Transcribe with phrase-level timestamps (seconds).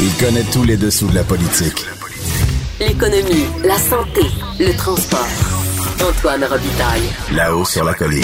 [0.00, 1.84] Il connaît tous les dessous de la politique.
[2.78, 4.20] L'économie, la santé,
[4.60, 5.26] le transport.
[6.08, 7.02] Antoine Robitaille.
[7.34, 8.22] Là-haut sur la colline.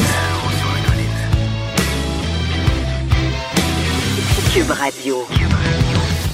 [4.53, 5.17] Cube Radio.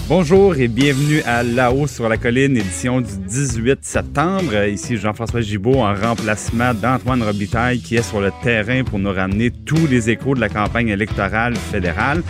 [0.09, 4.67] Bonjour et bienvenue à La-haut sur la colline, édition du 18 septembre.
[4.67, 9.51] Ici Jean-François Gibault en remplacement d'Antoine Robitaille qui est sur le terrain pour nous ramener
[9.51, 12.23] tous les échos de la campagne électorale fédérale.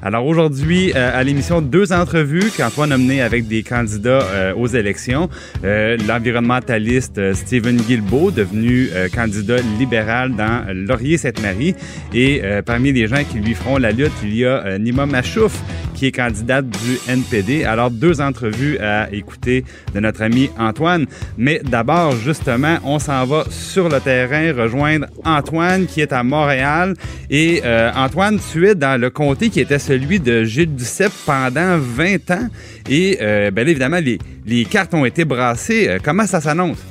[0.00, 4.68] Alors aujourd'hui, euh, à l'émission, deux entrevues qu'Antoine a menées avec des candidats euh, aux
[4.68, 5.28] élections.
[5.64, 11.74] Euh, L'environnementaliste Stephen Guilbeault, devenu candidat libéral dans Laurier-Sainte-Marie.
[12.14, 15.60] Et parmi les gens qui lui feront la lutte, il y a Nima Machouf,
[15.94, 17.64] qui est candidate du NPD.
[17.64, 21.06] Alors deux entrevues à écouter de notre ami Antoine.
[21.36, 26.94] Mais d'abord, justement, on s'en va sur le terrain rejoindre Antoine qui est à Montréal.
[27.30, 27.62] Et
[27.94, 32.48] Antoine, tu es dans le comté qui était celui de Gilles Duceppe pendant 20 ans.
[32.90, 35.88] Et euh, bien évidemment, les, cartes ont été brassées.
[35.88, 36.84] Euh, comment ça s'annonce?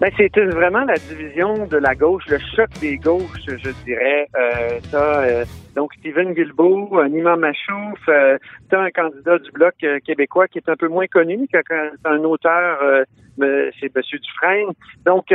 [0.00, 4.26] Ben, c'est vraiment la division de la gauche, le choc des gauches, je dirais.
[4.36, 5.44] Euh,
[5.76, 8.36] donc, Stephen Guilbeault, Nima Machouf, euh,
[8.68, 9.74] tu un candidat du Bloc
[10.04, 11.56] québécois qui est un peu moins connu, qui
[12.04, 12.80] un auteur,
[13.38, 14.02] c'est M.
[14.20, 14.72] Dufresne.
[15.06, 15.32] Donc,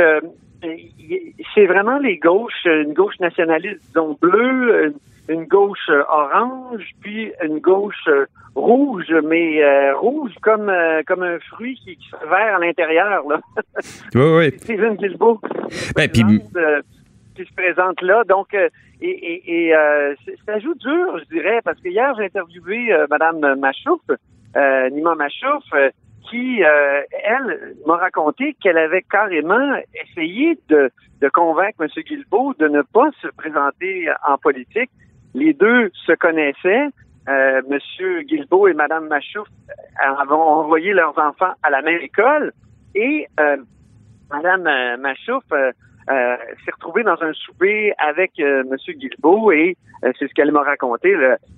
[0.60, 4.94] c'est vraiment les gauches, une gauche nationaliste, disons, bleue,
[5.28, 10.72] une gauche euh, orange, puis une gauche euh, rouge, mais euh, rouge comme
[11.06, 13.22] comme un fruit qui, qui se vert à l'intérieur.
[13.28, 13.40] Là.
[14.14, 14.96] oui, oui.
[14.96, 15.40] Guilbeault
[15.94, 16.40] ben, puis...
[17.34, 18.24] qui se présente là.
[18.28, 19.74] Donc, et, et, et
[20.46, 24.00] ça joue dur, je dirais, parce que hier, j'ai interviewé Madame Machouf,
[24.56, 25.92] Nima Machouf,
[26.28, 30.90] qui, elle, m'a raconté qu'elle avait carrément essayé de,
[31.32, 31.88] convaincre M.
[32.02, 34.90] Guilbeault de ne pas se présenter en politique
[35.34, 36.88] les deux se connaissaient.
[37.28, 39.46] Euh, Monsieur Guilbeault et Madame Machouf
[39.98, 42.52] avaient envoyé leurs enfants à la même école
[42.94, 43.58] et euh,
[44.32, 45.72] euh, Machouf euh,
[46.10, 48.32] euh, s'est retrouvée dans un souper avec
[48.70, 51.14] Monsieur Guilbeault et c'est ce qu'elle m'a raconté.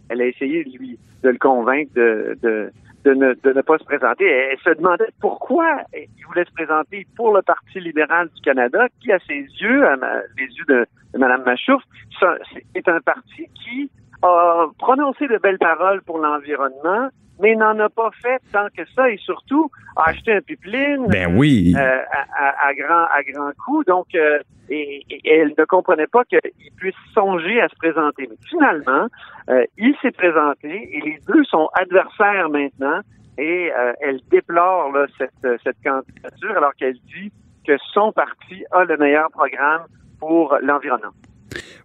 [0.09, 2.73] Elle a essayé de lui de le convaincre de
[3.05, 4.27] de ne, de ne pas se présenter.
[4.27, 9.13] Elle, se demandait pourquoi il voulait se présenter pour le Parti libéral du Canada, qui,
[9.13, 9.97] à ses yeux, à
[10.39, 11.83] les yeux de, Mme Machouf,
[12.73, 13.91] c'est un parti qui
[14.23, 17.09] a prononcé de belles paroles pour l'environnement,
[17.41, 21.37] mais n'en a pas fait tant que ça et surtout a acheté un pipeline ben
[21.37, 21.75] oui.
[21.77, 21.99] Euh,
[22.37, 23.83] à, à, grand à grand coup.
[23.85, 26.41] Donc, euh, et, elle ne comprenait pas qu'il
[26.77, 28.29] puisse songer à se présenter.
[28.29, 29.07] Mais finalement,
[29.49, 33.01] euh, il s'est présenté et les deux sont adversaires maintenant
[33.39, 37.33] et elle déplore là, cette, cette candidature alors qu'elle dit
[37.67, 39.87] que son parti a le meilleur programme
[40.19, 41.13] pour l'environnement.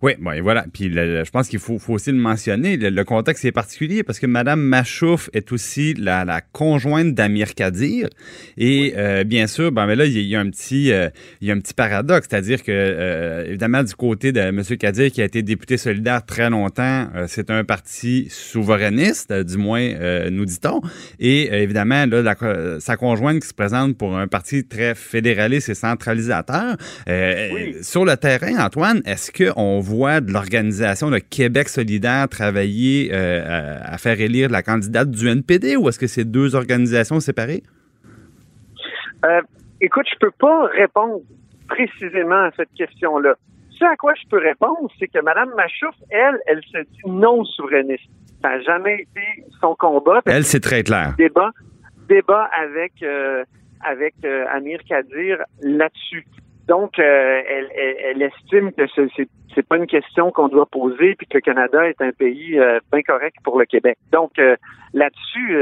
[0.02, 0.66] Oui, bon, voilà.
[0.74, 2.78] Puis je pense qu'il faut, faut, aussi le mentionner.
[2.78, 8.10] Le, contexte est particulier parce que Mme Machouf est aussi la, la conjointe d'Amir Kadir.
[8.58, 11.10] Et euh, bien sûr, ben, mais là, il y, a un petit, euh,
[11.42, 12.28] il y a un petit paradoxe.
[12.30, 14.62] C'est-à-dire que, euh, évidemment, du côté de M.
[14.80, 20.46] Kadir, qui a été député solidaire très longtemps, c'est un parti souverainiste, du moins, nous
[20.46, 20.82] dit-on.
[21.20, 22.36] Et évidemment, là,
[22.80, 26.78] sa conjointe qui se présente pour un parti très fédéraliste et centralisateur.
[27.82, 33.98] Sur le terrain, Antoine, est-ce qu'on voit de l'organisation de Québec solidaire travailler euh, à
[33.98, 37.64] faire élire la candidate du NPD ou est-ce que c'est deux organisations séparées?
[39.26, 39.42] Euh,
[39.80, 41.22] écoute, je peux pas répondre
[41.68, 43.36] précisément à cette question-là.
[43.78, 47.44] Ce à quoi je peux répondre, c'est que Mme Machouf, elle, elle se dit non
[47.44, 48.10] souverainiste.
[48.42, 50.22] Ça n'a jamais été son combat.
[50.26, 51.14] Elle, c'est très clair.
[51.18, 51.52] Débat,
[52.08, 53.44] débat avec, euh,
[53.82, 54.16] avec
[54.52, 56.26] Amir Kadir là-dessus.
[56.68, 59.08] Donc, euh, elle, elle, estime que ce
[59.54, 62.80] c'est pas une question qu'on doit poser, puis que le Canada est un pays euh,
[62.92, 63.98] bien correct pour le Québec.
[64.12, 64.56] Donc, euh,
[64.94, 65.58] là-dessus,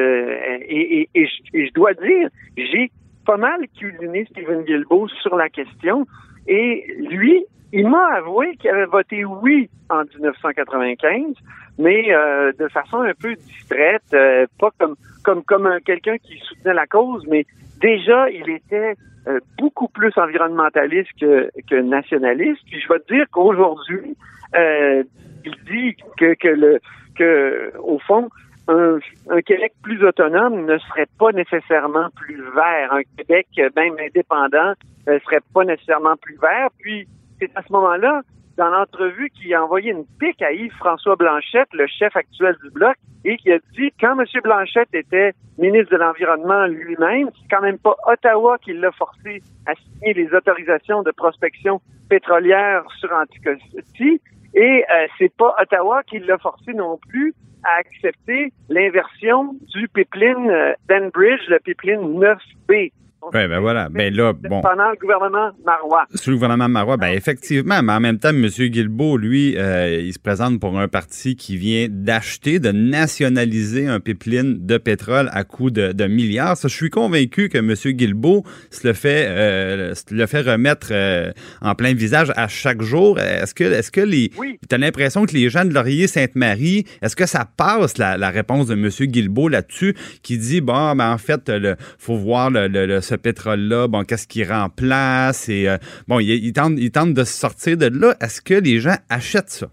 [0.67, 2.89] et, et, je, dois dire, j'ai
[3.25, 6.07] pas mal cuisiné Stephen Guilbeault sur la question,
[6.47, 11.35] et lui, il m'a avoué qu'il avait voté oui en 1995,
[11.77, 12.09] mais
[12.57, 14.15] de façon un peu distraite,
[14.59, 17.45] pas comme comme comme quelqu'un qui soutenait la cause, mais
[17.83, 18.95] déjà il était
[19.27, 22.61] euh, beaucoup plus environnementaliste que, nationaliste.
[22.65, 24.15] Puis je vais te dire qu'aujourd'hui,
[24.55, 25.03] euh,
[25.45, 26.79] il dit que, que le
[27.15, 28.29] que au fond,
[28.67, 28.97] un,
[29.29, 32.91] un, Québec plus autonome ne serait pas nécessairement plus vert.
[32.91, 34.73] Un Québec même indépendant
[35.05, 36.69] ne serait pas nécessairement plus vert.
[36.79, 37.07] Puis
[37.39, 38.21] c'est à ce moment-là
[38.57, 42.95] dans l'entrevue qui a envoyé une pique à Yves-François Blanchette, le chef actuel du Bloc,
[43.25, 44.25] et qui a dit, quand M.
[44.43, 49.73] Blanchette était ministre de l'Environnement lui-même, c'est quand même pas Ottawa qui l'a forcé à
[49.75, 54.21] signer les autorisations de prospection pétrolière sur Anticosti,
[54.53, 57.33] Et euh, c'est pas Ottawa qui l'a forcé non plus
[57.63, 62.91] à accepter l'inversion du pipeline euh, d'Enbridge, le pipeline 9B.
[63.33, 63.89] Oui, ben voilà.
[63.89, 64.61] Ben là, bon.
[64.61, 66.05] Pendant le gouvernement Marois.
[66.15, 68.47] Sous le gouvernement Marois, ben effectivement, mais en même temps, M.
[68.47, 73.99] Guilbeault, lui, euh, il se présente pour un parti qui vient d'acheter, de nationaliser un
[73.99, 76.57] pipeline de pétrole à coût de, de milliards.
[76.57, 77.73] Ça, je suis convaincu que M.
[77.95, 81.31] Guilbeault se le fait, euh, se le fait remettre euh,
[81.61, 83.19] en plein visage à chaque jour.
[83.19, 84.59] Est-ce que, est-ce que les, Oui.
[84.67, 88.73] t'as l'impression que les gens de Laurier-Sainte-Marie, est-ce que ça passe la, la réponse de
[88.73, 88.89] M.
[88.89, 93.15] Guilbeault là-dessus, qui dit bon, ben en fait, le, faut voir le, le- le- ce
[93.15, 95.77] pétrole-là, bon, qu'est-ce qu'il remplace et euh,
[96.07, 98.15] bon, il, il tente, de sortir de là.
[98.19, 99.67] Est-ce que les gens achètent ça?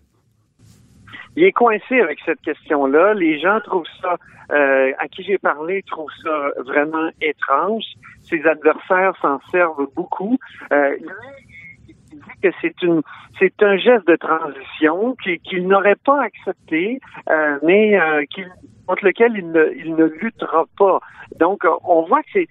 [1.37, 3.15] Il est coincé avec cette question-là.
[3.15, 4.17] Les gens trouvent ça,
[4.53, 7.85] euh, à qui j'ai parlé, trouvent ça vraiment étrange.
[8.21, 10.37] Ses adversaires s'en servent beaucoup.
[10.73, 12.75] Euh, lui, il dit que c'est
[13.39, 17.01] c'est un geste de transition qu'il n'aurait pas accepté,
[17.31, 17.99] euh, mais
[18.35, 18.53] qu'il-
[18.87, 20.99] contre lequel il ne, luttera pas.
[21.39, 22.49] Donc, on voit que c'est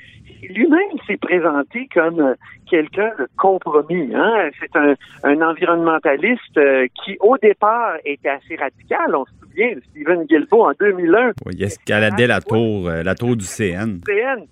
[0.48, 2.34] lui-même s'est présenté comme euh,
[2.70, 4.12] quelqu'un de compromis.
[4.16, 4.50] Hein?
[4.60, 9.16] C'est un, un environnementaliste euh, qui, au départ, était assez radical.
[9.16, 11.32] On se souvient de Stephen Guilbeault en 2001.
[11.46, 14.00] Oui, il escaladait la tour, euh, la tour du CN.
[14.06, 14.46] CN.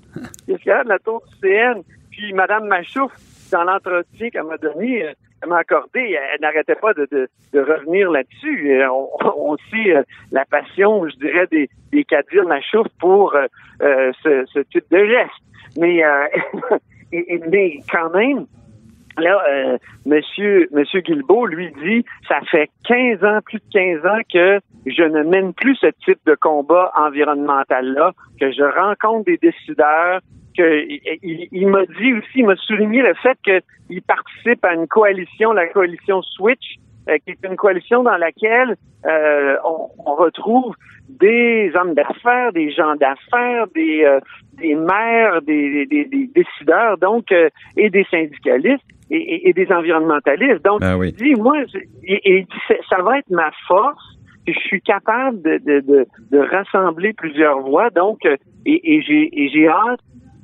[0.48, 1.82] Il escalade la tour du CN.
[2.12, 3.12] Puis Mme Machouf,
[3.52, 7.60] dans l'entretien qu'elle m'a donné, elle m'a accordé, elle, elle n'arrêtait pas de, de, de
[7.60, 8.82] revenir là-dessus.
[8.90, 14.46] On, on sait euh, la passion, je dirais, des, des Kadir Machouf pour euh, ce,
[14.52, 15.32] ce type de geste.
[15.78, 16.26] Mais, euh,
[17.52, 18.46] mais quand même,
[19.20, 24.20] Là, euh, Monsieur, Monsieur Guilbeault, lui dit, ça fait 15 ans, plus de 15 ans
[24.32, 30.20] que je ne mène plus ce type de combat environnemental-là, que je rencontre des décideurs,
[30.56, 34.88] que il, il- m'a dit aussi, il m'a souligné le fait qu'il participe à une
[34.88, 36.76] coalition, la coalition Switch,
[37.24, 38.76] qui est une coalition dans laquelle
[39.06, 40.76] euh, on, on retrouve
[41.10, 44.20] des hommes d'affaires, des gens d'affaires, des, euh,
[44.58, 50.64] des maires, des, des- des décideurs, donc, euh, et des syndicalistes et, et- des environnementalistes.
[50.66, 51.14] Donc, Ben oui.
[51.14, 52.48] dit, moi, je- et, et
[52.90, 54.04] ça va être ma force.
[54.46, 59.02] puis Je suis capable de, de, de, de rassembler plusieurs voix, donc, euh, et, et
[59.02, 60.00] j'ai et j'ai hâte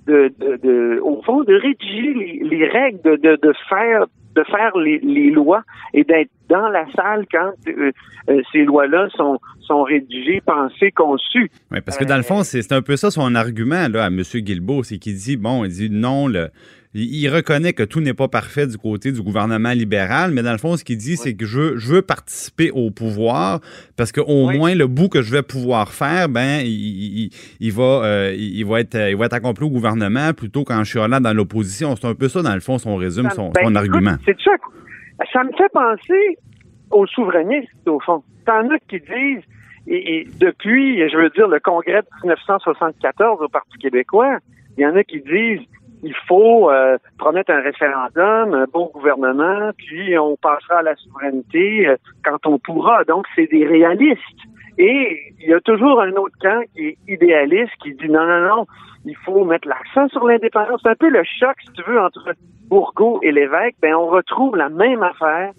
[0.07, 4.05] de, au fond, de rédiger les, les règles, de, de, faire
[4.35, 5.63] de faire les, lois
[5.94, 7.91] et d'être dans la salle quand euh,
[8.29, 11.50] euh, ces lois-là sont, sont rédigées, pensées, conçues.
[11.71, 14.07] Oui, parce que dans le fond, c'est c'est un peu ça son argument là, à
[14.07, 14.21] M.
[14.21, 16.50] Guilbeault, c'est qu'il dit, bon, il dit non, le,
[16.95, 20.57] il, reconnaît que tout n'est pas parfait du côté du gouvernement libéral, mais dans le
[20.57, 23.61] fond, ce qu'il dit, c'est que je, veux- je veux participer au pouvoir
[23.97, 24.57] parce qu'au Oui.
[24.57, 27.29] moins, le bout que je vais pouvoir faire, ben, il, il,
[27.59, 30.83] il va, euh, il, il va être, il va être accompli au gouvernement plutôt qu'en
[30.83, 31.95] chialant dans l'opposition.
[31.95, 34.15] C'est un peu ça, dans le fond, son résume, son, Ben, son écoute, argument.
[34.25, 34.51] C'est ça.
[35.31, 36.37] Ça me fait penser
[36.91, 38.23] aux souverainistes, au fond.
[38.45, 39.43] T'en as qui disent,
[39.87, 44.37] et, et depuis, je veux dire, le congrès de 1974 au Parti québécois,
[44.77, 45.65] il y en a qui disent
[46.03, 51.88] il faut euh, promettre un référendum, un bon gouvernement, puis on passera à la souveraineté
[51.88, 51.95] euh,
[52.25, 53.05] quand on pourra.
[53.05, 54.19] Donc, c'est des réalistes.
[54.77, 58.41] Et il y a toujours un autre camp qui est idéaliste, qui dit non, non,
[58.41, 58.65] non,
[59.05, 60.81] il faut mettre l'accent sur l'indépendance.
[60.83, 62.33] C'est un peu le choc, si tu veux, entre
[62.67, 63.75] Bourgault et l'évêque.
[63.81, 65.51] Ben, on retrouve la même affaire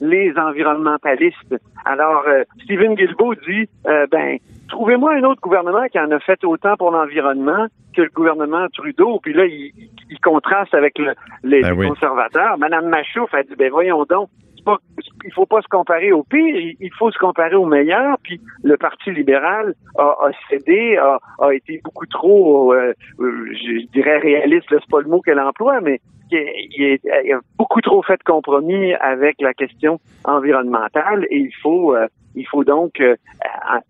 [0.00, 1.54] les environnementalistes.
[1.84, 6.42] Alors, euh, Stephen Guilbeault dit, euh, ben, trouvez-moi un autre gouvernement qui en a fait
[6.44, 9.20] autant pour l'environnement que le gouvernement Trudeau.
[9.22, 9.72] Puis là, il,
[10.10, 11.88] il contraste avec le, les Ben oui.
[11.88, 12.58] conservateurs.
[12.58, 14.28] Madame Machouf a dit, ben voyons donc,
[14.64, 14.78] pas,
[15.24, 18.16] il faut pas se comparer au pire, il, faut se comparer au meilleur.
[18.22, 23.86] Puis le Parti libéral a, a cédé, a, a été beaucoup trop, euh, euh, je
[23.92, 27.80] dirais réaliste, là, c'est pas le mot qu'elle emploie, mais qui est- il, a beaucoup
[27.80, 32.98] trop fait de compromis avec la question environnementale et il faut euh, il faut donc
[33.00, 33.14] euh,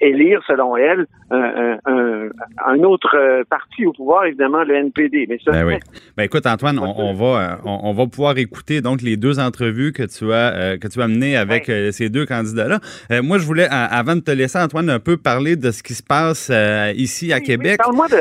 [0.03, 5.25] élire, selon elle, un, un- autre parti au pouvoir, évidemment le NPD.
[5.31, 5.75] Mais ça, Ben oui.
[6.19, 9.39] Ben écoute Antoine, on, on va euh, on, on va pouvoir écouter donc les deux
[9.41, 13.23] entrevues que tu as euh, que tu as menées avec ces deux candidats là.
[13.23, 16.03] moi je voulais avant de te laisser Antoine un peu parler de ce qui se
[16.03, 16.51] passe
[16.97, 17.71] ici à Oui, Québec.
[17.71, 18.17] oui, Parle-moi de.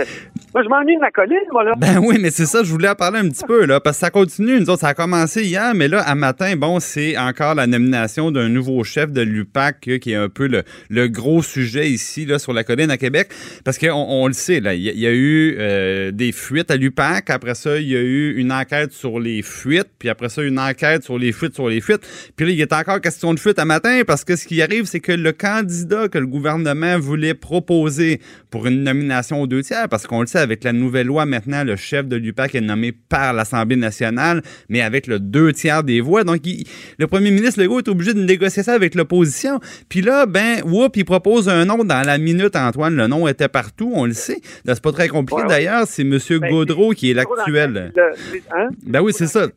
[0.53, 1.74] Moi, je m'ennuie de ma colline, moi, là.
[1.77, 4.01] Ben oui, mais c'est ça, je voulais en parler un petit peu, là, parce que
[4.05, 4.60] ça continue.
[4.62, 8.32] Nous autres, ça a commencé hier, mais là, à matin, bon, c'est encore la nomination
[8.32, 12.25] d'un nouveau chef de l'UPAC, euh, qui est un peu le, le gros sujet ici,
[12.25, 13.29] là, sur la colline à Québec.
[13.65, 17.29] Parce qu'on on le sait, là, il y, a- eu euh, des fuites à l'UPAC.
[17.29, 19.89] Après ça, il y a eu une enquête sur les fuites.
[20.00, 22.01] Puis après ça, une enquête sur les fuites, sur les fuites.
[22.36, 24.86] Puis là, il est encore question de fuite à matin, parce que ce qui arrive,
[24.86, 29.89] c'est que le candidat que le gouvernement voulait proposer pour une nomination aux deux tiers,
[29.89, 32.91] parce qu'on le sait, avec la nouvelle loi maintenant, le chef de l'UPAC est nommé
[32.91, 33.92] par l'Assemblée nationale,
[34.69, 36.23] mais avec le deux tiers des voix.
[36.23, 36.41] Donc,
[36.97, 39.59] le premier ministre Legault est obligé de négocier ça avec l'opposition.
[39.89, 42.95] Puis là, ben, whoop, il propose un nom dans la minute, Antoine.
[42.95, 44.39] Le nom était partout, on le sait.
[44.65, 45.85] C'est pas très compliqué d'ailleurs.
[45.88, 46.17] C'est M.
[46.29, 47.93] Ben, Gaudreau qui est l'actuel.
[48.51, 48.69] Hein?
[48.85, 49.47] Ben oui, c'est ça.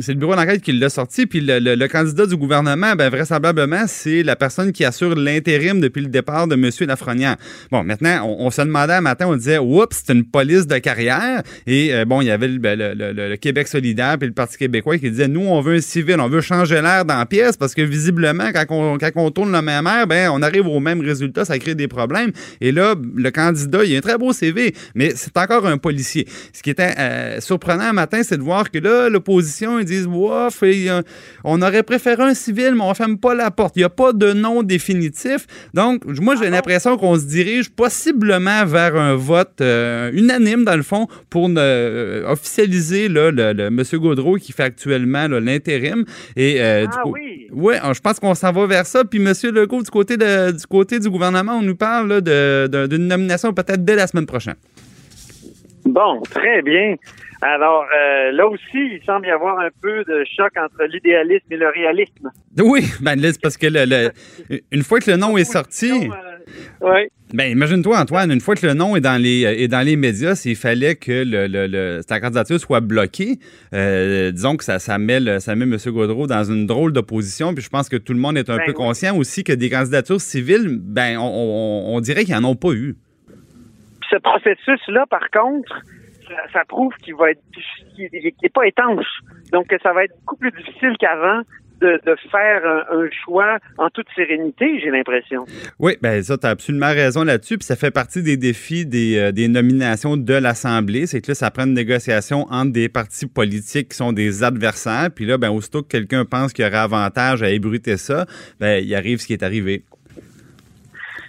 [0.00, 1.26] C'est le bureau d'enquête qui l'a sorti.
[1.26, 6.08] Puis le, candidat du gouvernement, ben, vraisemblablement, c'est la personne qui assure l'intérim depuis le
[6.08, 6.70] départ de M.
[6.86, 7.36] Lafrenière.
[7.70, 11.42] Bon, maintenant, on, se demandait un matin, on disait, oups, c'est une police de carrière.
[11.66, 15.10] Et euh, bon, il y avait ben, le, Québec solidaire puis le Parti québécois qui
[15.10, 17.82] disait, nous, on veut un civil, on veut changer l'air dans la pièce parce que
[17.82, 21.44] visiblement, quand on, quand on tourne la même air, ben, on arrive au même résultat,
[21.44, 22.30] ça crée des problèmes.
[22.60, 26.28] Et là, le candidat, il a un très beau CV, mais c'est encore un policier.
[26.52, 30.06] Ce qui était euh, surprenant un matin, c'est de voir que là, l'opposition, ils disent,
[30.06, 31.02] Wouf, euh,
[31.42, 33.74] on aurait préféré un civil, mais on ferme pas la porte.
[33.74, 35.48] Il n'y a pas de nom définitif.
[35.74, 40.76] Donc, moi, j'ai ah l'impression qu'on se dirige possiblement vers un vote euh, unanime, dans
[40.76, 41.50] le fond, pour
[42.26, 43.82] officialiser là, le, M.
[43.94, 46.04] Gaudreau qui fait actuellement l'intérim.
[46.36, 47.48] Et, ah, oui.
[47.52, 49.04] Oui, je pense qu'on s'en va vers ça.
[49.04, 49.32] Puis, M.
[49.52, 53.96] Legault, du côté, de, du côté du gouvernement, on nous parle d'une nomination peut-être dès
[53.96, 54.56] la semaine prochaine.
[55.84, 56.96] Bon, très bien.
[57.42, 61.56] Alors, euh, là aussi, il semble y avoir un peu de choc entre l'idéalisme et
[61.56, 62.30] le réalisme.
[62.58, 64.10] Oui, ben là, c'est parce que le,
[64.70, 66.10] une fois que le nom est sorti.
[66.82, 69.96] Euh, ben, imagine-toi, Antoine, une fois que le nom est dans les, est dans les
[69.96, 73.38] médias, s'il fallait que le, le, ta candidature soit bloquée,
[73.72, 75.76] euh, disons que ça, ça, met ça met M.
[75.86, 77.54] Gaudreau dans une drôle de position.
[77.54, 79.70] Puis je pense que tout le monde est un ben peu conscient aussi que des
[79.70, 82.96] candidatures civiles, ben, on, on dirait qu'ils n'en ont pas eu.
[84.10, 85.84] Ce processus-là, par contre,
[86.52, 87.42] ça, prouve qu'il va être
[87.94, 89.06] qu'il n'est pas étanche.
[89.52, 91.42] Donc ça va être beaucoup plus difficile qu'avant
[91.80, 95.44] de, faire un, choix en toute sérénité, j'ai l'impression.
[95.78, 97.58] Oui, ben ça, tu as absolument raison là-dessus.
[97.58, 101.06] Puis ça fait partie des défis des, euh, des nominations de l'Assemblée.
[101.06, 105.08] C'est que là, ça prend une négociation entre des partis politiques qui sont des adversaires.
[105.14, 108.26] Puis là, ben, aussitôt que quelqu'un pense qu'il y aurait avantage à ébruiter ça,
[108.58, 109.82] ben, il arrive ce qui est arrivé.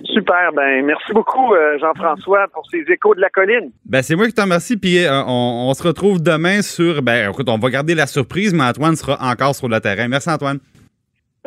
[0.05, 0.51] Super.
[0.53, 3.72] Ben, merci beaucoup, euh, Jean-François, pour ces échos de la colline.
[3.86, 4.77] Ben, c'est moi qui te remercie.
[4.77, 7.01] Puis euh, on, se retrouve demain sur.
[7.01, 10.08] Ben, écoute, on va garder la surprise, mais Antoine sera encore sur le terrain.
[10.08, 10.60] Merci, Antoine.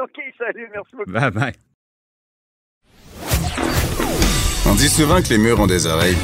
[0.00, 0.68] OK, salut.
[0.72, 1.10] Merci beaucoup.
[1.10, 1.52] Bye bye.
[4.66, 6.16] On dit souvent que les murs ont des oreilles.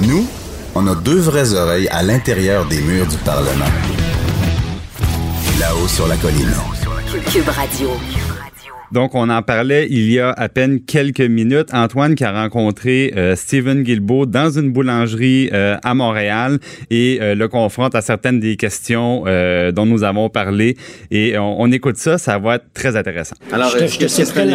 [0.00, 0.26] Nous,
[0.74, 3.70] on a deux vraies oreilles à l'intérieur des murs du Parlement.
[5.60, 6.52] Là-haut sur la colline.
[7.30, 7.90] Cube Radio.
[8.94, 11.70] Donc, on en parlait il y a à peine quelques minutes.
[11.72, 16.60] Antoine qui a rencontré euh, Steven Guilbeault dans une boulangerie euh, à Montréal
[16.90, 19.24] et euh, le confronte à certaines des questions
[19.72, 20.76] dont nous avons parlé.
[21.10, 23.34] Et on, écoute ça, ça va être très intéressant.
[23.50, 24.46] Alors, je te, je te citerai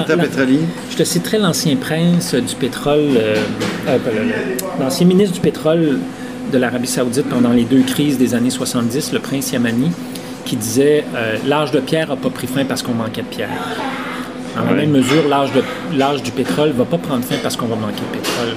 [0.89, 3.19] Je te citerai l'ancien prince du pétrole,
[4.79, 5.99] l'ancien ministre du pétrole
[6.53, 9.91] de l'Arabie saoudite pendant les deux crises des années 70, le prince Yamani,
[10.45, 11.03] qui disait
[11.45, 13.49] l'âge de pierre n'a pas pris fin parce qu'on manquait de pierre.
[14.57, 17.75] En la même mesure, l'âge du pétrole ne va pas prendre fin parce qu'on va
[17.75, 18.55] manquer de pétrole.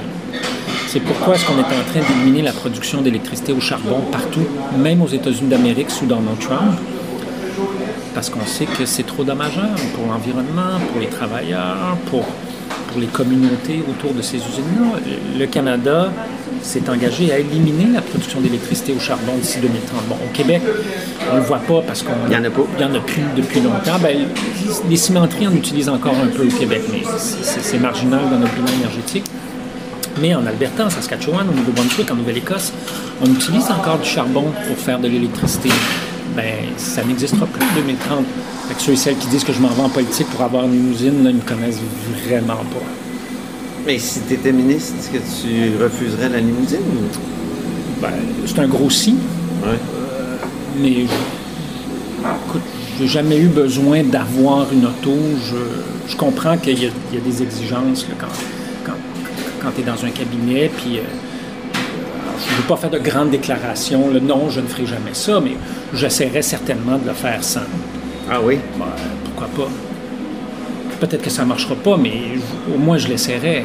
[0.88, 4.46] C'est pourquoi est-ce qu'on est en train d'éliminer la production d'électricité au charbon partout,
[4.78, 6.78] même aux États-Unis d'Amérique sous Donald Trump?
[8.14, 12.24] Parce qu'on sait que c'est trop dommageable pour l'environnement, pour les travailleurs, pour,
[12.88, 15.00] pour les communautés autour de ces usines-là.
[15.38, 16.12] Le Canada
[16.62, 20.06] s'est engagé à éliminer la production d'électricité au charbon d'ici 2030.
[20.08, 20.62] Bon, au Québec,
[21.30, 22.62] on ne le voit pas parce qu'il n'y en a pas.
[22.78, 23.98] Il y en a plus depuis longtemps.
[24.00, 24.16] Ben,
[24.88, 28.78] les cimenteries en utilisent encore un peu au Québec, mais c'est marginal dans notre bilan
[28.80, 29.24] énergétique.
[30.20, 32.72] Mais en Alberta, en Saskatchewan, au Nouveau-Brunswick, en Nouvelle-Écosse,
[33.22, 35.70] on utilise encore du charbon pour faire de l'électricité.
[36.36, 38.24] Ben, ça n'existera plus en 2030.
[38.68, 40.64] Fait que ceux et celles qui disent que je m'en vais en politique pour avoir
[40.64, 41.80] une usine, là, ils me connaissent
[42.26, 43.11] vraiment pas.
[43.84, 46.78] Mais si tu étais ministre, est-ce que tu refuserais la limousine?
[48.00, 48.10] Ben,
[48.46, 49.12] c'est un gros si.
[49.62, 49.70] Ouais.
[49.70, 50.36] Euh,
[50.80, 52.62] mais écoute,
[52.98, 55.16] j'ai jamais eu besoin d'avoir une auto.
[56.08, 58.92] Je, comprends qu'il y, a des exigences quand,
[59.60, 60.70] quand, tu es dans un cabinet.
[60.76, 61.02] Puis, euh,
[61.74, 64.10] je ne veux pas faire de grandes déclarations.
[64.22, 65.56] non, je ne ferai jamais ça, mais
[65.92, 67.60] j'essaierai certainement de le faire sans.
[68.30, 68.58] Ah oui?
[68.78, 68.86] Ben,
[69.24, 69.70] pourquoi pas?
[71.02, 72.12] Peut-être que ça ne marchera pas, mais
[72.72, 73.64] au moins je l'essaierai.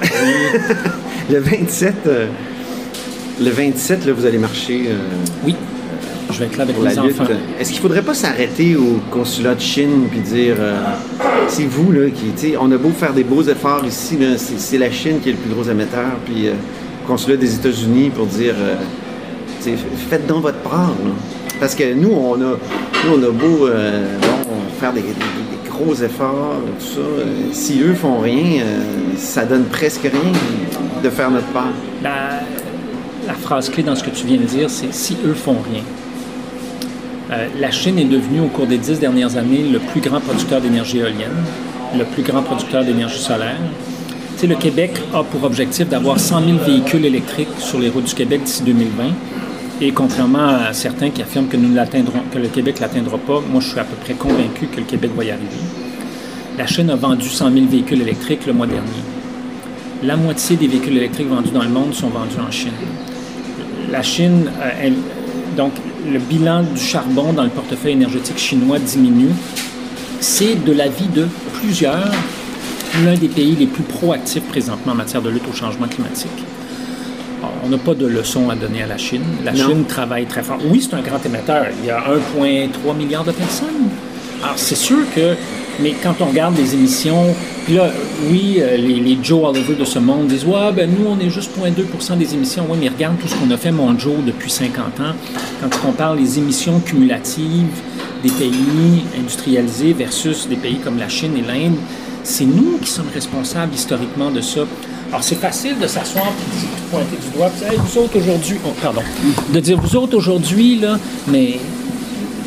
[1.30, 2.26] le 27, euh,
[3.40, 4.84] le 27 là, vous allez marcher.
[4.88, 4.96] Euh,
[5.44, 5.56] oui.
[6.32, 7.24] Je vais être là avec les enfants.
[7.58, 10.76] Est-ce qu'il ne faudrait pas s'arrêter au consulat de Chine puis dire euh,
[11.48, 14.18] c'est vous là qui on a beau faire des beaux efforts ici
[14.56, 16.52] c'est la Chine qui est le plus gros émetteur puis le
[17.06, 18.54] consulat des États-Unis pour dire
[20.08, 20.92] faites donc votre part.
[21.60, 25.94] Parce que nous, on a, nous, on a beau bon, faire des, des- des gros
[25.94, 27.00] efforts, tout ça.
[27.00, 28.82] euh, si eux font rien, euh,
[29.16, 30.32] ça donne presque rien
[31.02, 31.72] de faire notre part.
[32.02, 32.40] La,
[33.26, 35.82] la phrase clé dans ce que tu viens de dire, c'est si eux font rien.
[37.32, 40.60] Euh, la Chine est devenue, au cours des dix dernières années, le plus grand producteur
[40.60, 41.42] d'énergie éolienne,
[41.98, 43.56] le plus grand producteur d'énergie solaire.
[44.46, 48.42] Le Québec a pour objectif d'avoir 100 000 véhicules électriques sur les routes du Québec
[48.44, 49.04] d'ici 2020.
[49.80, 53.40] Et contrairement à certains qui affirment que, nous l'atteindrons, que le Québec ne l'atteindra pas,
[53.50, 55.48] moi je suis à peu près convaincu que le Québec va y arriver.
[56.56, 59.02] La Chine a vendu 100 000 véhicules électriques le mois dernier.
[60.04, 62.70] La moitié des véhicules électriques vendus dans le monde sont vendus en Chine.
[63.90, 64.90] La Chine, euh,
[65.56, 65.72] donc
[66.10, 69.32] le bilan du charbon dans le portefeuille énergétique chinois diminue.
[70.20, 71.26] C'est de l'avis de
[71.60, 72.12] plusieurs
[73.04, 76.30] l'un des pays les plus proactifs présentement en matière de lutte au changement climatique.
[77.64, 79.22] On n'a pas de leçon à donner à la Chine.
[79.44, 79.66] La Non.
[79.68, 80.58] Chine travaille très fort.
[80.66, 81.66] Oui, c'est un grand émetteur.
[81.82, 83.88] Il y a 1,3 milliard de personnes.
[84.42, 85.34] Alors, c'est sûr que,
[85.80, 87.90] mais quand on regarde les émissions, puis là,
[88.30, 91.30] oui, euh, les, les Joe Oliver de ce monde disent Ouais, ben nous, on est
[91.30, 92.66] juste 0,2% des émissions.
[92.68, 95.14] Oui, mais regarde tout ce qu'on a fait, mon Joe, depuis 50 ans.
[95.62, 97.80] Quand tu compares les émissions cumulatives
[98.22, 101.76] des pays industrialisés versus des pays comme la Chine et l'Inde,
[102.24, 104.60] c'est nous qui sommes responsables historiquement de ça.
[105.14, 108.72] Alors, c'est facile de s'asseoir et de pointer du doigt, Hey, vous autres aujourd'hui, oh,
[108.82, 109.00] pardon,
[109.52, 111.60] de dire, vous autres aujourd'hui, là, mais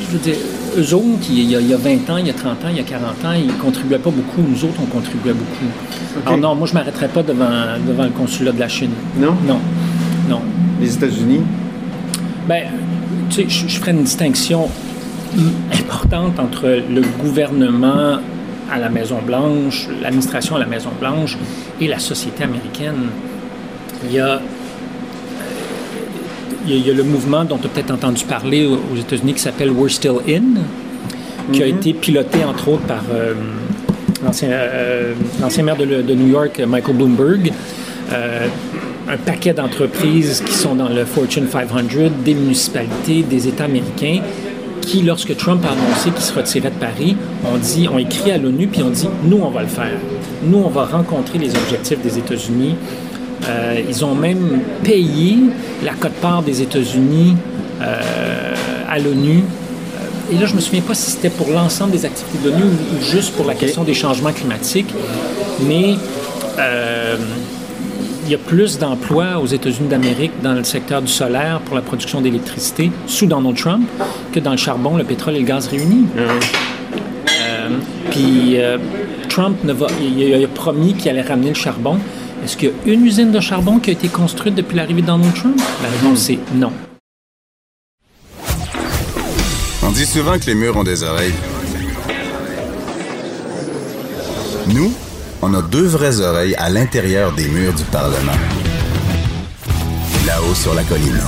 [0.01, 0.35] je veux dire,
[0.77, 2.67] eux autres, il y, a, il y a 20 ans, il y a 30 ans,
[2.69, 4.41] il y a 40 ans, ils ne contribuaient pas beaucoup.
[4.45, 6.25] Nous autres, on contribuait beaucoup.
[6.25, 7.47] Alors non, moi, je ne m'arrêterai pas devant,
[7.87, 8.91] devant le consulat de la Chine.
[9.17, 9.33] Non?
[9.47, 9.59] Non,
[10.27, 10.41] non.
[10.81, 11.43] Les États-Unis,
[12.49, 12.63] Ben,
[13.29, 14.67] tu sais, je, je ferais une distinction
[15.71, 18.17] importante entre le gouvernement
[18.71, 21.37] à la Maison-Blanche, l'administration à la Maison-Blanche
[21.79, 23.07] et la société américaine.
[24.05, 24.39] Il y a, euh,
[26.67, 29.71] il y a, le mouvement dont tu as peut-être entendu parler aux États-Unis qui s'appelle
[29.71, 30.61] We're Still In,
[31.51, 33.33] qui a été piloté entre autres par euh,
[34.23, 35.13] l'ancien euh,
[35.63, 37.51] maire de New York, Michael Bloomberg.
[38.11, 38.47] Euh,
[39.09, 41.75] un paquet d'entreprises qui sont dans le Fortune 500,
[42.25, 44.19] des municipalités, des États américains,
[44.87, 47.15] qui, lorsque Trump a annoncé qu'il se retirait de Paris,
[47.45, 49.99] ont dit, ont écrit à l'ONU puis ont dit, nous, on va le faire.
[50.43, 52.75] Nous, on va rencontrer les objectifs des États-Unis.
[53.47, 55.37] Euh, ils ont même payé
[55.83, 57.35] la cote-part des États-Unis
[57.81, 58.55] euh,
[58.89, 59.39] à l'ONU.
[59.39, 62.63] Euh, Et là, je me souviens pas si c'était pour l'ensemble des activités de l'ONU
[62.63, 64.93] ou, ou juste pour la question des changements climatiques.
[65.67, 65.95] Mais
[66.59, 67.17] euh,
[68.27, 71.81] il y a plus d'emplois aux États-Unis d'Amérique dans le secteur du solaire pour la
[71.81, 73.87] production d'électricité sous Donald Trump
[74.33, 76.05] que dans le charbon, le pétrole et le gaz réunis.
[76.17, 77.69] Euh,
[78.11, 78.77] puis euh,
[79.29, 81.97] Trump ne va, il, il a promis qu'il allait ramener le charbon.
[82.43, 85.07] Est-ce qu'il y a une usine de charbon qui a été construite depuis l'arrivée de
[85.07, 85.57] Donald Trump?
[85.81, 86.73] La réponse c'est non.
[89.83, 91.33] On dit souvent que les murs ont des oreilles.
[94.67, 94.91] Nous,
[95.41, 98.37] on a deux vraies oreilles à l'intérieur des murs du Parlement.
[100.25, 101.21] Là-haut sur la colline.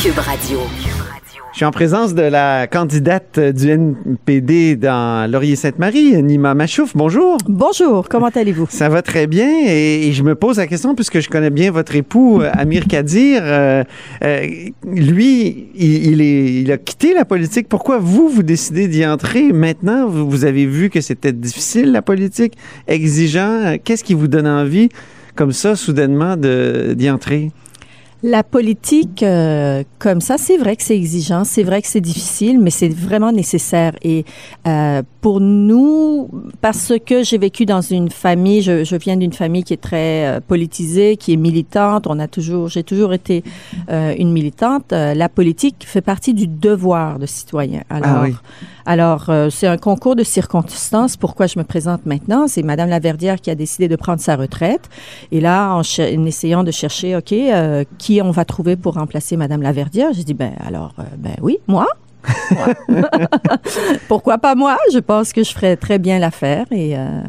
[0.00, 0.60] Cube Radio.
[1.60, 6.96] Je suis en présence de la candidate du NPD dans Laurier-Sainte-Marie, Nima Machouf.
[6.96, 7.36] Bonjour.
[7.46, 8.66] Bonjour, comment allez-vous?
[8.70, 11.70] Ça va très bien et, et je me pose la question puisque je connais bien
[11.70, 13.42] votre époux euh, Amir Kadir.
[13.44, 13.84] euh,
[14.24, 14.46] euh,
[14.86, 17.68] lui, il, il est, il a quitté la politique.
[17.68, 20.08] Pourquoi vous, vous décidez d'y entrer maintenant?
[20.08, 22.54] Vous, vous avez vu que c'était difficile la politique,
[22.88, 23.76] exigeant.
[23.84, 24.88] Qu'est-ce qui vous donne envie
[25.34, 27.50] comme ça, soudainement, d'y entrer?
[28.22, 32.60] La politique, euh, comme ça, c'est vrai que c'est exigeant, c'est vrai que c'est difficile,
[32.60, 33.92] mais c'est vraiment nécessaire.
[34.02, 34.26] Et
[34.66, 36.28] euh, pour nous,
[36.60, 40.26] parce que j'ai vécu dans une famille, je, je viens d'une famille qui est très
[40.26, 42.06] euh, politisée, qui est militante.
[42.06, 43.44] On a toujours, j'ai toujours été
[43.90, 44.92] euh, une militante.
[44.92, 47.82] euh, la politique fait partie du devoir de citoyen.
[47.90, 48.34] Alors, Ah oui.
[48.86, 51.16] Alors, euh, c'est un concours de circonstances.
[51.16, 52.46] Pourquoi je me présente maintenant?
[52.48, 54.88] C'est Madame Laverdière qui a décidé de prendre sa retraite.
[55.32, 59.36] Et là, en, en essayant de chercher, OK, euh, qui on va trouver pour remplacer
[59.36, 61.86] Madame Laverdière, j'ai dit, ben alors, euh, ben oui, moi.
[64.08, 64.76] Pourquoi pas moi?
[64.92, 66.66] Je pense que je ferais très bien l'affaire.
[66.70, 67.22] Et euh,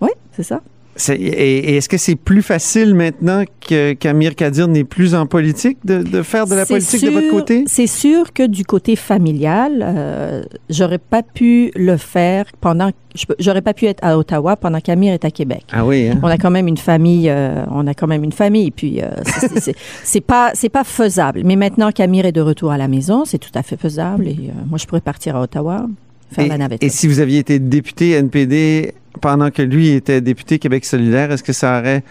[0.00, 0.60] oui, c'est ça.
[0.98, 5.26] C'est- Et, et est-ce que c'est plus facile maintenant que- qu'Amir Kadir n'est plus en
[5.26, 7.64] politique de, de faire de la politique de votre sûr- côté?
[7.66, 12.90] C'est sûr que du côté familial, euh, j'aurais pas pu le faire pendant.
[13.38, 15.64] J'aurais pas pu être à Ottawa pendant qu'Amir est à Québec.
[15.72, 16.18] Ah oui, hein?
[16.22, 19.08] On a quand même une famille, euh, on a quand même une famille, puis euh,
[20.04, 21.42] c'est- pas c'est pas faisable.
[21.44, 24.28] Mais maintenant qu'Amir est de retour à la maison, c'est tout à fait faisable.
[24.28, 25.86] Et euh, moi, je pourrais partir à Ottawa,
[26.32, 26.82] faire Et, la navette.
[26.82, 31.42] et si vous aviez été député NPD pendant que lui était député Québec solidaire, est-ce
[31.42, 32.02] que ça aurait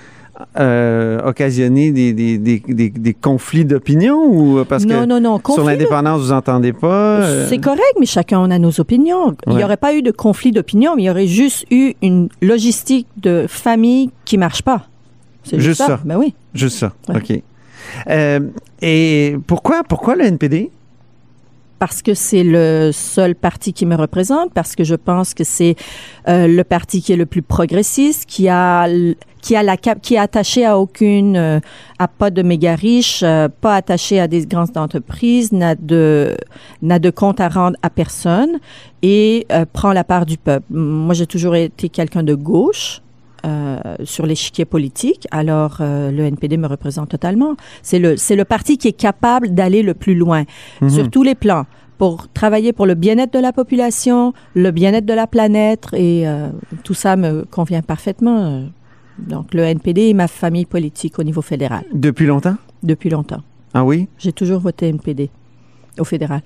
[0.59, 5.33] euh, occasionner des, des, des, des, des conflits d'opinion ou parce non, que non, non.
[5.35, 7.21] sur conflit l'indépendance, vous entendez pas?
[7.21, 9.35] euh, C'est correct, mais chacun on a nos opinions.
[9.47, 12.27] Il n'y aurait pas eu de conflit d'opinion, mais il y aurait juste eu une
[12.41, 14.87] logistique de famille qui marche pas.
[15.43, 15.87] C'est Juste juste ça.
[15.87, 15.99] ça.
[16.03, 16.33] Ben oui.
[16.53, 17.17] Juste ça, Ouais.
[17.17, 17.41] OK.
[18.09, 18.39] Euh,
[18.81, 20.69] et pourquoi, pourquoi le NPD?
[21.85, 25.75] Parce que c'est le seul parti qui me représente, parce que je pense que c'est
[26.27, 28.87] euh, le parti qui est le plus progressiste, qui a
[29.39, 31.59] qui a la qui est attaché à aucune euh,
[31.99, 36.35] à pas de méga riches, euh, pas attaché à des grandes entreprises, n'a de
[36.81, 38.57] n'a de compte à rendre à personne
[39.03, 40.65] et euh, prend la part du peuple.
[40.71, 43.03] Moi, j'ai toujours été quelqu'un de gauche.
[43.45, 47.55] Euh, sur l'échiquier politique, alors euh, le NPD me représente totalement.
[47.83, 50.43] C'est le c'est le parti qui est capable d'aller le plus loin
[50.81, 50.89] Mhm.
[50.89, 51.65] sur tous les plans
[51.97, 56.49] pour travailler pour le bien-être de la population, le bien-être de la planète et euh,
[56.83, 58.39] tout ça me convient parfaitement.
[58.45, 58.65] Euh,
[59.17, 62.57] Donc le NPD est ma famille politique au niveau fédéral Depuis longtemps?
[62.83, 63.41] depuis longtemps.
[63.73, 64.07] Ah oui?
[64.17, 65.29] J'ai toujours voté NPD
[65.99, 66.41] au fédéral.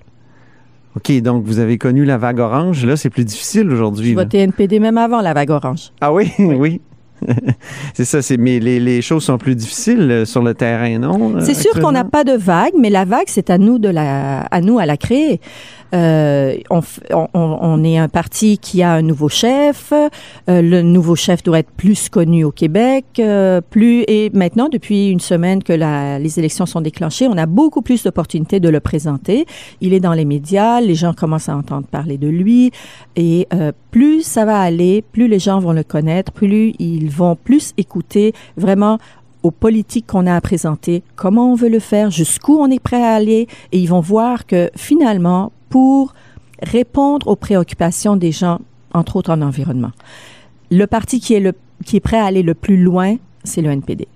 [0.96, 2.86] OK, donc vous avez connu la vague orange.
[2.86, 4.10] Là, c'est plus difficile aujourd'hui.
[4.10, 5.92] J'ai voté NPD même avant la vague orange.
[6.02, 6.82] Ah oui, oui.
[7.94, 11.36] c'est ça, c'est, mais les, les choses sont plus difficiles euh, sur le terrain, non?
[11.38, 13.90] euh, C'est sûr qu'on n'a pas de vague, mais la vague, c'est à nous de
[13.90, 15.40] la, à nous à la créer.
[15.94, 16.82] Euh, on,
[17.14, 19.92] on- on est un parti qui a un nouveau chef.
[19.92, 23.06] Euh, le nouveau chef doit être plus connu au Québec.
[23.20, 27.46] euh, plus et maintenant, depuis une semaine que la, les élections sont déclenchées, on a
[27.46, 29.46] beaucoup plus d'opportunités de le présenter.
[29.82, 32.72] Il est dans les médias, les gens commencent à entendre parler de lui,
[33.16, 37.36] et euh, plus ça va aller, plus les gens vont le connaître, plus ils vont
[37.36, 38.98] plus écouter vraiment
[39.44, 43.02] aux politiques qu'on a à présenter, comment on veut le faire, jusqu'où on est prêt
[43.02, 46.14] à aller, et ils vont voir que finalement, pour
[46.62, 48.60] répondre aux préoccupations des gens,
[48.94, 49.92] entre autres en environnement,
[50.72, 51.54] le parti qui est, le,
[51.86, 54.08] qui est prêt à aller le plus loin, c'est le NPD.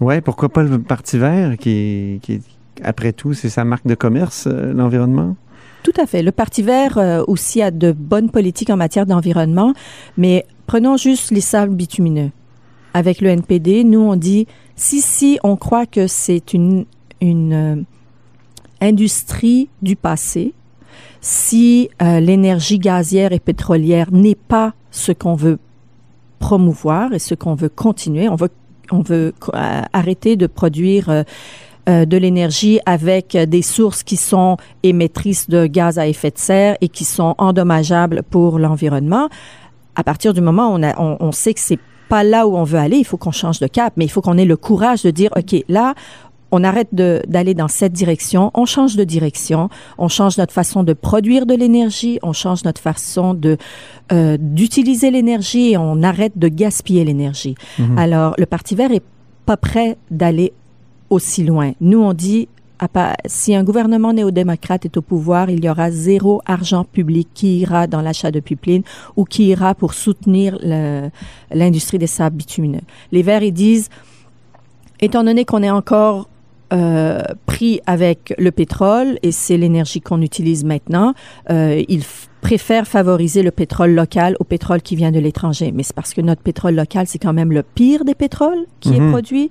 [0.00, 2.40] Ouais, pourquoi pas le Parti vert qui, qui
[2.82, 5.36] après tout, c'est sa marque de commerce, euh, l'environnement?
[5.82, 6.22] Tout à fait.
[6.22, 9.74] Le Parti vert euh, aussi a de bonnes politiques en matière d'environnement,
[10.16, 12.30] mais prenons juste les sables bitumineux.
[12.94, 16.86] Avec le NPD, nous, on dit, si, si, on croit que c'est une,
[17.20, 17.82] une euh,
[18.80, 20.54] industrie du passé,
[21.20, 25.58] si euh, l'énergie gazière et pétrolière n'est pas ce qu'on veut
[26.38, 28.50] promouvoir et ce qu'on veut continuer, on veut,
[28.90, 31.22] on veut euh, arrêter de produire euh,
[31.88, 36.76] euh, de l'énergie avec des sources qui sont émettrices de gaz à effet de serre
[36.80, 39.28] et qui sont endommageables pour l'environnement.
[39.94, 42.64] À partir du moment où on, a, on sait que c'est pas là où on
[42.64, 45.02] veut aller, il faut qu'on change de cap, mais il faut qu'on ait le courage
[45.02, 45.94] de dire, OK, là,
[46.52, 50.82] on arrête de- d'aller dans cette direction, on change de direction, on change notre façon
[50.82, 53.56] de produire de l'énergie, on change notre façon de
[54.12, 57.54] euh, d'utiliser l'énergie et on arrête de gaspiller l'énergie.
[57.96, 59.02] Alors, le Parti vert est
[59.46, 60.52] pas prêt d'aller
[61.10, 61.72] aussi loin.
[61.80, 62.48] Nous, on dit,
[63.26, 67.86] si un gouvernement néo-démocrate est au pouvoir, il y aura zéro argent public qui ira
[67.86, 68.82] dans l'achat de pipeline
[69.16, 70.58] ou qui ira pour soutenir
[71.52, 72.80] l'industrie des sables bitumineux.
[73.12, 73.90] Les Verts, ils disent,
[74.98, 76.29] étant donné qu'on est encore
[76.72, 81.14] euh, pris avec le pétrole et c'est l'énergie qu'on utilise maintenant,
[81.50, 82.02] euh, ils
[82.40, 85.72] préfèrent favoriser le pétrole local au pétrole qui vient de l'étranger.
[85.74, 88.90] Mais c'est parce que notre pétrole local, c'est quand même le pire des pétroles qui
[88.90, 89.08] Mhm.
[89.08, 89.50] est produit.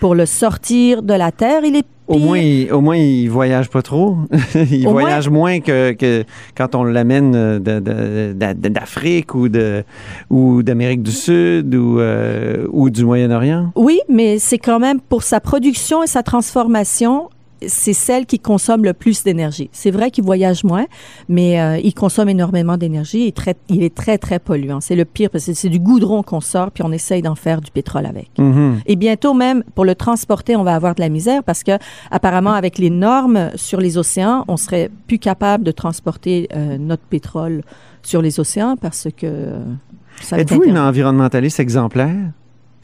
[0.00, 3.68] Pour le sortir de la terre, il est Au moins, il, au moins, il voyage
[3.68, 4.16] pas trop.
[4.54, 6.24] il voyage moins que, que
[6.56, 9.84] quand on l'amène d'Afrique ou de
[10.30, 13.72] ou d'Amérique du Sud ou euh, ou du Moyen-Orient.
[13.76, 17.28] Oui, mais c'est quand même pour sa production et sa transformation,
[17.66, 19.68] c'est celle qui consomme le plus d'énergie.
[19.72, 20.86] C'est vrai qu'il voyage moins,
[21.28, 24.80] mais euh, il consomme énormément d'énergie et très, il est très, très polluant.
[24.80, 27.60] C'est le pire parce que c'est du goudron qu'on sort puis on essaye d'en faire
[27.60, 28.30] du pétrole avec.
[28.38, 28.80] Mhm.
[28.86, 31.72] Et bientôt même, pour le transporter, on va avoir de la misère parce que
[32.10, 37.02] apparemment, avec les normes sur les océans, on serait plus capable de transporter euh, notre
[37.04, 37.62] pétrole
[38.02, 39.64] sur les océans parce que euh,
[40.32, 42.32] Êtes-vous une environnementaliste exemplaire?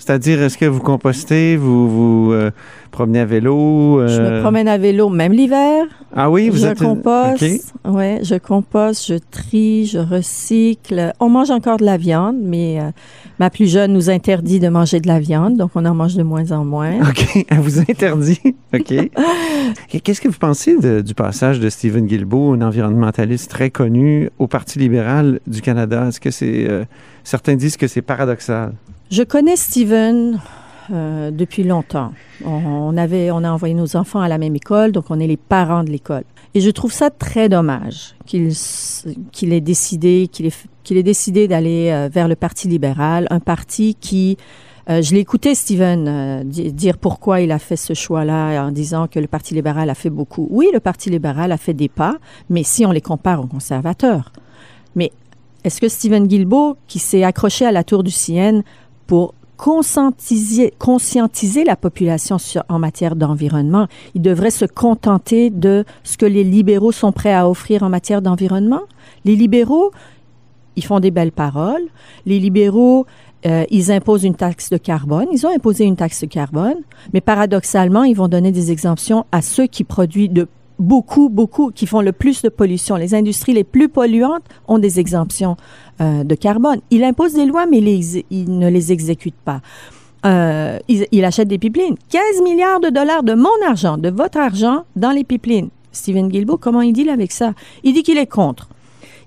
[0.06, 1.88] C'est-à-dire, est-ce que vous compostez, vous
[2.26, 2.50] vous euh,
[2.90, 4.06] promenez à vélo?
[4.06, 5.86] Je euh, me promène à vélo même l'hiver.
[6.14, 6.78] Ah oui, vous je êtes...
[6.82, 7.72] une- composte.
[7.86, 7.94] OK.
[7.94, 11.12] Ouais, je composte, je trie, je recycle.
[11.20, 12.90] On mange encore de la viande, mais euh,
[13.38, 16.22] ma plus jeune nous interdit de manger de la viande, donc on en mange de
[16.22, 17.00] moins en moins.
[17.08, 18.40] OK, elle vous interdit.
[18.74, 18.92] OK.
[20.04, 24.48] Qu'est-ce que vous pensez de- du passage de Stephen Guilbeault, un environnementaliste très connu, au
[24.48, 26.08] Parti libéral du Canada?
[26.08, 26.68] Est-ce que c'est...
[27.22, 28.74] certains disent que c'est paradoxal?
[29.10, 30.40] Je connais Steven
[30.90, 32.12] euh, depuis longtemps.
[32.44, 35.36] On, avait, on a envoyé nos enfants à la même école, donc on est les
[35.36, 36.24] parents de l'école.
[36.54, 38.52] Et je trouve ça très dommage qu'il
[39.32, 40.52] qu'il ait décidé qu'il ait,
[40.84, 44.36] qu'il ait décidé d'aller euh, vers le Parti libéral, un parti qui
[44.90, 49.06] Euh, je l'ai écouté, Steven, euh, dire pourquoi il a fait ce choix-là en disant
[49.08, 50.46] que le Parti libéral a fait beaucoup.
[50.50, 52.18] Oui, le Parti libéral a fait des pas,
[52.50, 54.30] mais si on les compare aux conservateurs.
[54.94, 55.10] Mais
[55.64, 58.62] est-ce que Steven Guilbeault, qui s'est accroché à la tour du CN
[59.06, 60.72] pour conscientiser,
[61.64, 62.36] la population
[62.68, 63.86] en matière d'environnement.
[64.14, 68.20] Il devrait se contenter de ce que les libéraux sont prêts à offrir en matière
[68.20, 68.82] d'environnement.
[69.24, 69.92] Les libéraux,
[70.76, 71.84] ils font des belles paroles.
[72.26, 73.06] Les libéraux,
[73.46, 75.26] euh, ils imposent une taxe de carbone.
[75.32, 76.78] Ils ont imposé une taxe de carbone,
[77.12, 81.87] mais paradoxalement, ils vont donner des exemptions à ceux qui produisent de beaucoup, beaucoup, qui
[81.87, 82.96] font le plus de pollution.
[82.96, 85.56] Les industries les plus polluantes ont des exemptions
[86.00, 86.80] euh, de carbone.
[86.90, 89.60] Il impose des lois, mais il ne les exécute pas.
[90.26, 91.96] Euh, il, achète des pipelines.
[92.08, 95.68] 15 milliards de dollars de mon argent, de votre argent, dans les pipelines.
[95.92, 97.52] Steven Guilbeault, comment il dit avec ça?
[97.82, 98.68] Il dit qu'il est contre.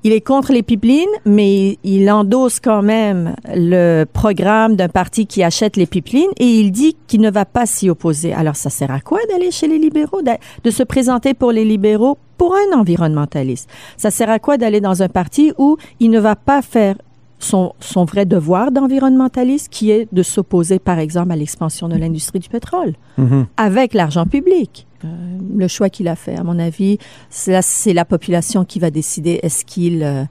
[0.07, 5.43] Il est contre les pipelines, mais il endosse quand même le programme d'un parti qui
[5.43, 8.31] achète les pipelines et il dit qu'il ne va pas s'y opposer.
[8.31, 12.17] Alors, ça sert à quoi d'aller chez les libéraux, de, se présenter pour les libéraux
[12.37, 13.69] pour un environnementaliste?
[13.97, 16.95] Ça sert à quoi d'aller dans un parti où il ne va pas faire
[17.39, 22.39] son, son vrai devoir d'environnementaliste, qui est de s'opposer, par exemple, à l'expansion de l'industrie
[22.39, 23.45] du pétrole, mm-hmm.
[23.57, 24.86] avec l'argent public?
[25.05, 26.97] Euh, le choix qu'il a fait, à mon avis,
[27.29, 30.23] c'est la population qui va décider est-ce qu'ils euh,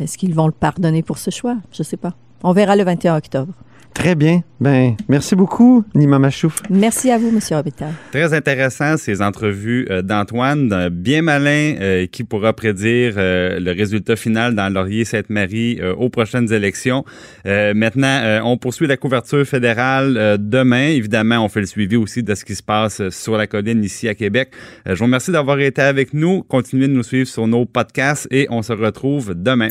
[0.00, 1.56] est-ce qu'ils vont le pardonner pour ce choix?
[1.72, 2.14] Je ne sais pas.
[2.42, 3.52] On verra le 21 octobre.
[3.94, 4.42] Très bien.
[4.60, 6.56] Ben, merci beaucoup, Nima Machouf.
[6.68, 7.92] Merci à vous, Monsieur Robitaille.
[8.10, 14.16] Très intéressant, ces entrevues euh, d'Antoine, bien malin, euh, qui pourra prédire euh, le résultat
[14.16, 17.04] final dans Laurier-Sainte-Marie aux prochaines élections.
[17.44, 20.88] maintenant, on poursuit la couverture fédérale demain.
[20.88, 24.08] Évidemment, on fait le suivi aussi de ce qui se passe sur la colline ici
[24.08, 24.50] à Québec.
[24.86, 26.42] je vous remercie d'avoir été avec nous.
[26.42, 29.70] Continuez de nous suivre sur nos podcasts et on se retrouve demain.